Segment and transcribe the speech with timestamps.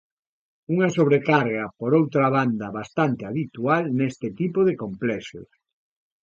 [0.73, 5.49] Unha sobrecarga, por outra banda, bastante habitual neste tipo de complexos.